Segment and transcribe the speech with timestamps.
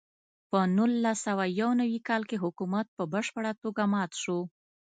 [0.49, 4.39] په نولس سوه یو نوي کال کې حکومت په بشپړه توګه مات شو.